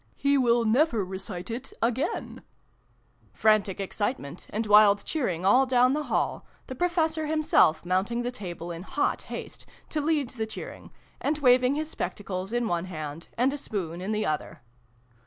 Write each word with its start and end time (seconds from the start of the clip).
"He 0.27 0.35
will 0.35 0.65
never 0.65 1.05
recite 1.05 1.51
it 1.51 1.73
again!" 1.79 2.41
(Frantic 3.41 3.79
excitement, 3.79 4.47
and 4.49 4.65
wild 4.65 5.05
cheering 5.05 5.45
all 5.45 5.67
down 5.67 5.93
the 5.93 6.05
hall, 6.05 6.43
the 6.65 6.73
Professor 6.73 7.27
himself 7.27 7.85
mounting 7.85 8.23
the 8.23 8.31
table 8.31 8.71
in 8.71 8.81
hot 8.81 9.21
haste, 9.21 9.67
to 9.89 10.01
lead 10.01 10.31
the 10.31 10.47
cheering, 10.47 10.91
and 11.19 11.37
waving 11.37 11.75
his 11.75 11.91
spectacles 11.91 12.51
in 12.51 12.67
one 12.67 12.85
hand 12.85 13.27
and 13.37 13.53
a 13.53 13.59
spoon 13.59 14.01
in 14.01 14.11
the 14.11 14.25
other.) 14.25 14.63